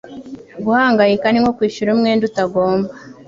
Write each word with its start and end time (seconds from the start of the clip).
Guhangayika 0.63 1.27
ni 1.29 1.41
nko 1.41 1.51
kwishyura 1.57 1.93
umwenda 1.95 2.23
utagomba. 2.29 2.89